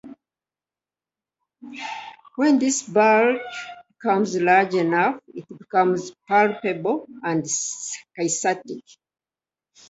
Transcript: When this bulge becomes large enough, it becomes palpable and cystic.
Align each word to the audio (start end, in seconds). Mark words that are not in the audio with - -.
When 2.35 2.57
this 2.57 2.81
bulge 2.89 3.37
becomes 3.89 4.35
large 4.35 4.73
enough, 4.73 5.21
it 5.27 5.45
becomes 5.59 6.09
palpable 6.27 7.05
and 7.21 7.43
cystic. 7.43 8.81